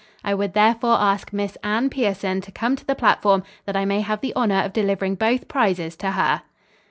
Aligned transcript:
I 0.23 0.33
would, 0.33 0.53
therefore, 0.53 0.95
ask 0.99 1.31
Miss 1.31 1.59
Anne 1.63 1.91
Pierson 1.91 2.41
to 2.41 2.51
come 2.51 2.75
to 2.75 2.83
the 2.83 2.95
platform, 2.95 3.43
that 3.67 3.77
I 3.77 3.85
may 3.85 4.01
have 4.01 4.21
the 4.21 4.33
honor 4.35 4.63
of 4.63 4.73
delivering 4.73 5.13
both 5.13 5.47
prizes 5.47 5.95
to 5.97 6.13
her." 6.13 6.41